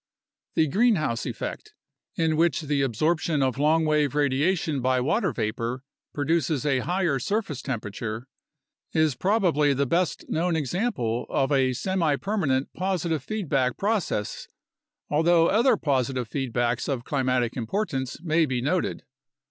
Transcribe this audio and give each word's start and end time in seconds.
The 0.55 0.65
greenhouse 0.65 1.27
effect 1.27 1.75
(in 2.15 2.35
which 2.35 2.61
the 2.61 2.81
absorption 2.81 3.43
of 3.43 3.59
long 3.59 3.85
wave 3.85 4.15
radiation 4.15 4.81
by 4.81 4.99
water 4.99 5.31
vapor 5.31 5.83
produces 6.11 6.65
a 6.65 6.79
higher 6.79 7.19
surface 7.19 7.61
temperature), 7.61 8.25
is 8.93 9.13
probably 9.13 9.75
the 9.75 9.85
best 9.85 10.27
known 10.27 10.55
example 10.55 11.27
of 11.29 11.51
a 11.51 11.69
semipermanent 11.73 12.69
positive 12.73 13.21
feedback 13.21 13.77
process, 13.77 14.47
al 15.11 15.21
though 15.21 15.49
other 15.49 15.77
positive 15.77 16.27
feedbacks 16.27 16.89
of 16.89 17.03
climatic 17.03 17.55
importance 17.55 18.19
may 18.23 18.47
be 18.47 18.59
noted. 18.59 19.03